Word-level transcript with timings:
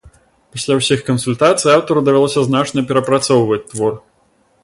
Пасля 0.53 0.77
ўсіх 0.77 1.03
кансультацый 1.09 1.71
аўтару 1.73 2.03
давялося 2.09 2.47
значна 2.49 2.87
перапрацоўваць 2.89 3.63
твор. 3.75 3.93